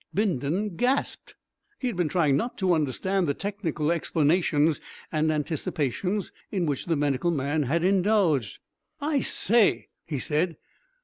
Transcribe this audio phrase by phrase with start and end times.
[0.15, 1.35] Bindon gasped.
[1.77, 4.81] He had been trying not to understand the technical explanations
[5.11, 8.57] and anticipations in which the medical man had indulged.
[8.99, 10.57] "I say!" he said.